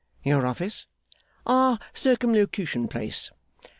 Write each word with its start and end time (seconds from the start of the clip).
'Your 0.23 0.47
office?' 0.47 0.87
'Our 1.45 1.77
Circumlocution 1.93 2.87
place. 2.87 3.29